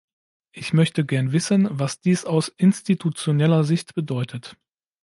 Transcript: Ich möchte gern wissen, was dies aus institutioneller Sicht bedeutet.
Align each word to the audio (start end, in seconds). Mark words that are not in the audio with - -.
Ich 0.51 0.73
möchte 0.73 1.05
gern 1.05 1.31
wissen, 1.31 1.67
was 1.69 1.99
dies 2.01 2.25
aus 2.25 2.47
institutioneller 2.47 3.63
Sicht 3.63 3.93
bedeutet. 3.93 4.57